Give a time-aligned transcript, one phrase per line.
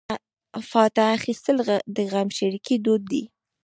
[0.69, 1.57] فاتحه اخیستل
[1.95, 3.23] د غمشریکۍ دود دی.